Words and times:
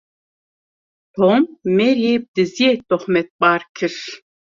Tom, 1.15 1.41
Maryê 1.75 2.15
bi 2.21 2.27
diziyê 2.35 2.71
tohmetbar 2.89 3.61
kir. 3.75 3.95